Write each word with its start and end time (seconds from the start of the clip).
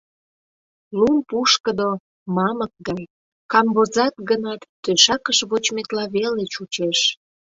Лум 0.97 1.17
пушкыдо, 1.29 1.89
мамык 2.35 2.73
гай, 2.87 3.03
камвозат 3.51 4.15
гынат, 4.29 4.61
тӧшакыш 4.83 5.39
вочметла 5.49 6.05
веле 6.15 6.43
чучеш. 6.53 6.99